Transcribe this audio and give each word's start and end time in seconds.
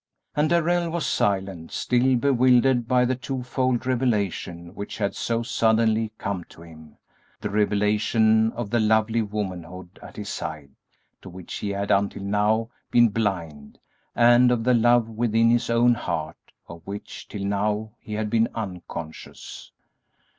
And 0.35 0.49
Darrell 0.49 0.89
was 0.89 1.05
silent, 1.05 1.71
still 1.71 2.15
bewildered 2.15 2.87
by 2.87 3.05
the 3.05 3.13
twofold 3.13 3.85
revelation 3.85 4.73
which 4.73 4.97
had 4.97 5.13
so 5.15 5.43
suddenly 5.43 6.11
come 6.17 6.43
to 6.45 6.63
him; 6.63 6.97
the 7.39 7.51
revelation 7.51 8.51
of 8.53 8.71
the 8.71 8.79
lovely 8.79 9.21
womanhood 9.21 9.99
at 10.01 10.15
his 10.15 10.27
side, 10.29 10.71
to 11.21 11.29
which 11.29 11.53
he 11.57 11.69
had, 11.69 11.91
until 11.91 12.23
now, 12.23 12.69
been 12.89 13.09
blind, 13.09 13.77
and 14.15 14.49
of 14.49 14.63
the 14.63 14.73
love 14.73 15.07
within 15.07 15.51
his 15.51 15.69
own 15.69 15.93
heart, 15.93 16.51
of 16.67 16.81
which, 16.83 17.27
till 17.27 17.45
now, 17.45 17.91
he 17.99 18.13
had 18.15 18.31
been 18.31 18.47
unconscious. 18.55 19.71